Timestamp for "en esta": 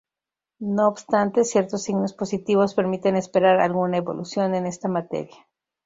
4.55-4.87